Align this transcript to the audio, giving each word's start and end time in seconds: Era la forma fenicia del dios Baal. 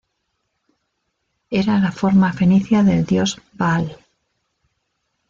Era 1.59 1.75
la 1.83 1.91
forma 1.99 2.33
fenicia 2.39 2.81
del 2.87 3.05
dios 3.13 3.37
Baal. 3.53 3.87